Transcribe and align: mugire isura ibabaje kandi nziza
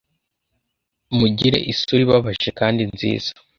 mugire 1.17 1.57
isura 1.71 2.01
ibabaje 2.03 2.49
kandi 2.59 2.81
nziza 2.91 3.31